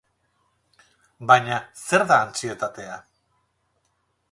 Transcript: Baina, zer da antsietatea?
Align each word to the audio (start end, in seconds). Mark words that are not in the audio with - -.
Baina, 1.31 1.59
zer 1.89 2.05
da 2.13 2.19
antsietatea? 2.29 2.99